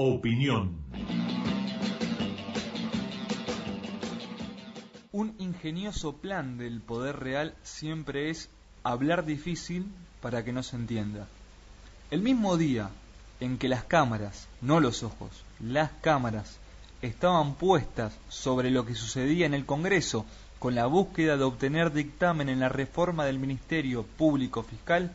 [0.00, 0.76] Opinión.
[5.10, 8.48] Un ingenioso plan del poder real siempre es
[8.84, 9.86] hablar difícil
[10.22, 11.26] para que no se entienda.
[12.12, 12.90] El mismo día
[13.40, 16.58] en que las cámaras, no los ojos, las cámaras,
[17.02, 20.24] estaban puestas sobre lo que sucedía en el Congreso
[20.60, 25.10] con la búsqueda de obtener dictamen en la reforma del Ministerio Público Fiscal,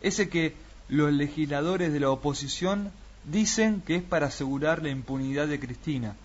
[0.00, 0.54] ese que
[0.88, 2.92] los legisladores de la oposición
[3.24, 6.16] dicen que es para asegurar la impunidad de Cristina,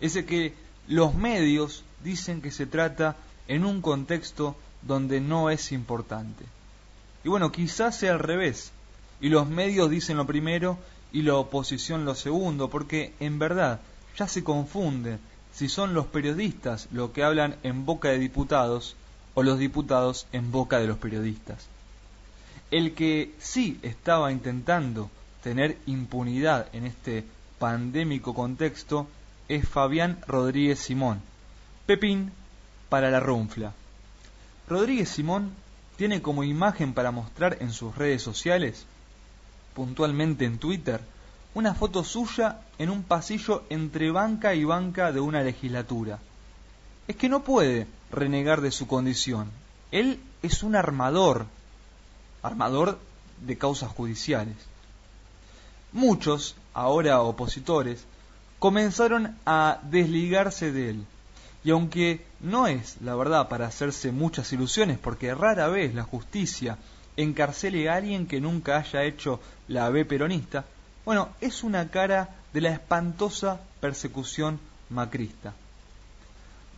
[0.00, 0.54] ese que
[0.88, 3.16] los medios dicen que se trata
[3.48, 6.44] en un contexto donde no es importante.
[7.24, 8.72] Y bueno, quizás sea al revés,
[9.20, 10.78] y los medios dicen lo primero
[11.12, 13.80] y la oposición lo segundo, porque en verdad
[14.16, 15.18] ya se confunde
[15.54, 18.96] si son los periodistas los que hablan en boca de diputados
[19.34, 21.66] o los diputados en boca de los periodistas.
[22.70, 25.10] El que sí estaba intentando
[25.44, 27.22] tener impunidad en este
[27.58, 29.06] pandémico contexto
[29.46, 31.20] es Fabián Rodríguez Simón,
[31.84, 32.32] Pepín
[32.88, 33.74] para la runfla.
[34.66, 35.52] Rodríguez Simón
[35.98, 38.86] tiene como imagen para mostrar en sus redes sociales,
[39.74, 41.02] puntualmente en Twitter,
[41.52, 46.20] una foto suya en un pasillo entre banca y banca de una legislatura.
[47.06, 49.50] Es que no puede renegar de su condición.
[49.92, 51.44] Él es un armador,
[52.42, 52.98] armador
[53.44, 54.56] de causas judiciales.
[55.94, 58.04] Muchos, ahora opositores,
[58.58, 61.06] comenzaron a desligarse de él.
[61.62, 66.76] Y aunque no es, la verdad, para hacerse muchas ilusiones, porque rara vez la justicia
[67.16, 70.64] encarcele a alguien que nunca haya hecho la B peronista,
[71.04, 74.58] bueno, es una cara de la espantosa persecución
[74.90, 75.54] macrista.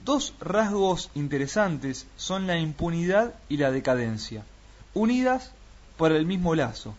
[0.05, 4.45] Dos rasgos interesantes son la impunidad y la decadencia,
[4.93, 5.53] unidas
[5.97, 6.95] por el mismo lazo.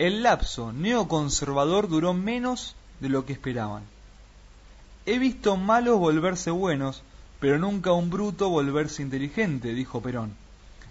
[0.00, 3.82] El lapso neoconservador duró menos de lo que esperaban.
[5.04, 7.02] He visto malos volverse buenos,
[7.38, 10.32] pero nunca un bruto volverse inteligente, dijo Perón.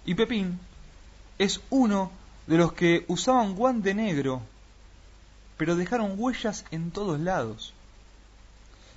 [0.06, 0.60] Y Pepín
[1.38, 2.12] es uno
[2.46, 4.42] de los que usaban guante negro
[5.56, 7.74] pero dejaron huellas en todos lados.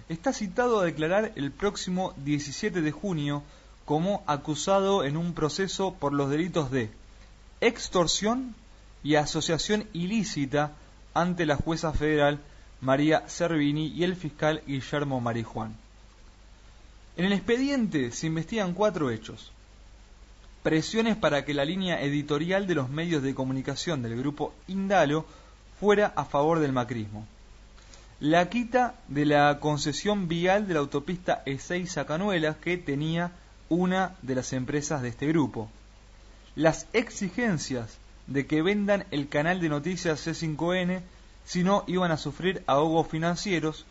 [0.10, 3.42] Está citado a declarar el próximo 17 de junio
[3.84, 6.92] como acusado en un proceso por los delitos de
[7.62, 8.56] extorsión
[9.04, 10.72] y asociación ilícita
[11.14, 12.40] ante la jueza federal
[12.82, 15.76] María Cervini y el fiscal Guillermo Marijuán.
[17.16, 19.52] En el expediente se investigan cuatro hechos.
[20.64, 25.26] Presiones para que la línea editorial de los medios de comunicación del grupo Indalo
[25.80, 27.28] fuera a favor del macrismo.
[28.20, 33.32] La quita de la concesión vial de la autopista E6 Canuelas que tenía
[33.70, 35.70] una de las empresas de este grupo.
[36.56, 37.98] Las exigencias
[38.28, 41.02] de que vendan el canal de noticias C5N
[41.46, 43.86] si no iban a sufrir ahogos financieros.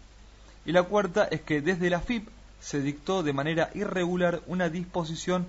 [0.65, 2.29] Y la cuarta es que desde la FIP
[2.61, 5.47] se dictó de manera irregular una disposición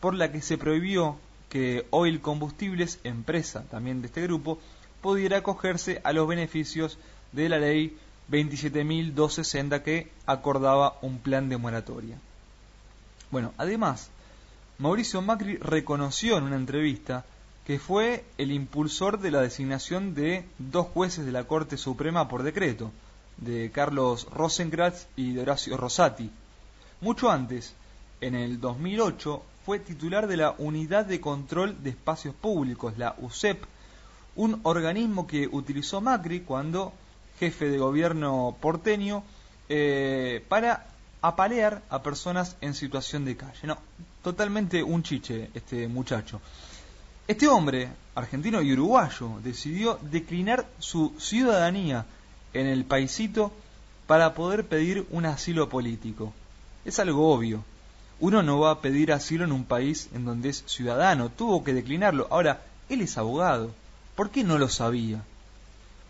[0.00, 1.16] por la que se prohibió
[1.48, 4.58] que Oil Combustibles, empresa también de este grupo,
[5.00, 6.98] pudiera acogerse a los beneficios
[7.32, 7.96] de la ley
[8.30, 12.16] 27.260 que acordaba un plan de moratoria.
[13.30, 14.10] Bueno, además,
[14.78, 17.24] Mauricio Macri reconoció en una entrevista
[17.66, 22.42] que fue el impulsor de la designación de dos jueces de la Corte Suprema por
[22.42, 22.92] decreto,
[23.38, 26.30] de Carlos Rosenkrantz y de Horacio Rosati.
[27.00, 27.74] Mucho antes,
[28.20, 33.64] en el 2008, fue titular de la Unidad de Control de Espacios Públicos, la UCEP,
[34.36, 36.92] un organismo que utilizó Macri cuando
[37.38, 39.24] jefe de gobierno porteño
[39.68, 40.86] eh, para
[41.22, 43.66] apalear a personas en situación de calle.
[43.66, 43.78] No,
[44.22, 46.40] totalmente un chiche este muchacho.
[47.26, 52.06] Este hombre, argentino y uruguayo, decidió declinar su ciudadanía
[52.52, 53.52] en el paisito
[54.06, 56.32] para poder pedir un asilo político.
[56.84, 57.64] Es algo obvio.
[58.20, 61.74] Uno no va a pedir asilo en un país en donde es ciudadano, tuvo que
[61.74, 62.28] declinarlo.
[62.30, 63.70] Ahora, él es abogado
[64.14, 65.22] ¿Por qué no lo sabía?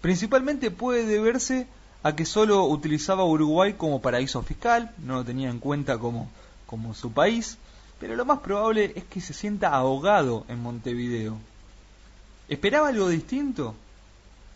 [0.02, 1.66] Principalmente puede deberse
[2.02, 6.28] a que solo utilizaba Uruguay como paraíso fiscal, no lo tenía en cuenta como,
[6.66, 7.56] como su país,
[8.00, 11.38] pero lo más probable es que se sienta ahogado en Montevideo.
[12.48, 13.74] ¿Esperaba algo distinto?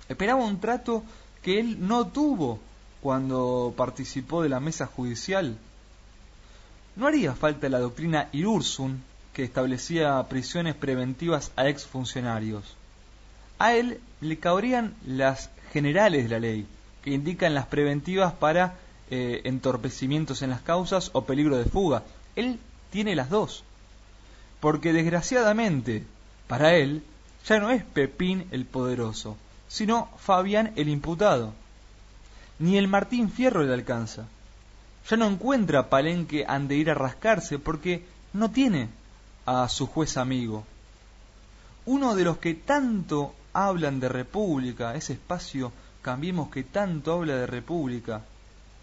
[0.09, 1.03] ¿Esperaba un trato
[1.43, 2.59] que él no tuvo
[3.01, 5.57] cuando participó de la mesa judicial?
[6.97, 9.03] ¿No haría falta la doctrina Irursun
[9.33, 12.77] que establecía prisiones preventivas a exfuncionarios?
[13.59, 16.67] A él le cabrían las generales de la ley,
[17.03, 18.75] que indican las preventivas para
[19.11, 22.03] eh, entorpecimientos en las causas o peligro de fuga.
[22.37, 22.59] Él
[22.91, 23.65] tiene las dos.
[24.61, 26.05] Porque desgraciadamente,
[26.47, 27.03] para él,
[27.47, 29.37] ya no es Pepín el poderoso,
[29.69, 31.53] sino Fabián el imputado.
[32.59, 34.27] Ni el Martín Fierro le alcanza.
[35.09, 38.89] Ya no encuentra palenque ande ir a rascarse porque no tiene
[39.47, 40.65] a su juez amigo.
[41.87, 47.47] Uno de los que tanto hablan de república, ese espacio, cambiemos que tanto habla de
[47.47, 48.23] república,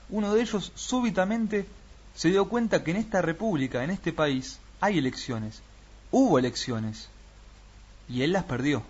[0.09, 1.67] uno de ellos súbitamente
[2.15, 5.61] se dio cuenta que en esta república, en este país, hay elecciones.
[6.11, 7.09] Hubo elecciones.
[8.07, 8.83] Y él las perdió.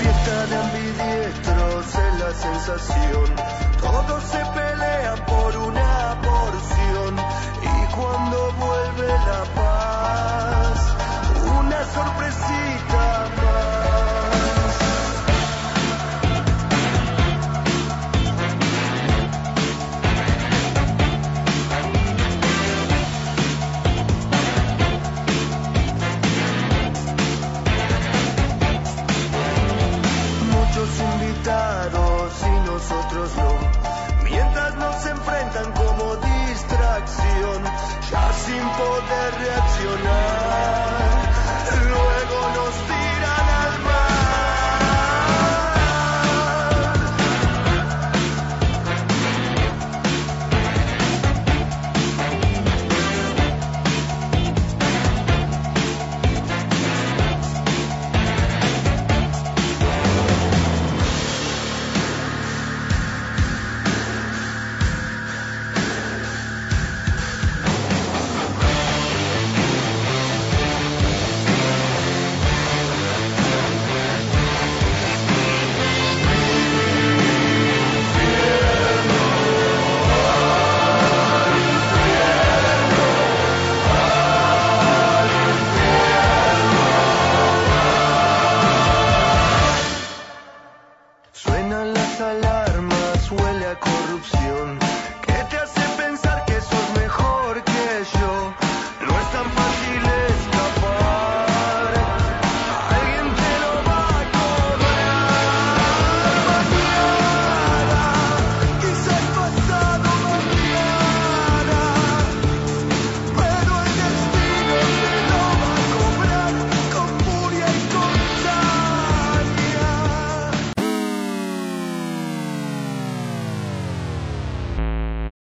[0.00, 3.34] Fiesta de ambidiestros es la sensación.
[3.80, 5.97] Todos se pelean por una
[31.38, 34.24] Muchos invitados y nosotros no.
[34.24, 37.64] Mientras nos enfrentan como distracción,
[38.10, 40.37] ya sin poder reaccionar.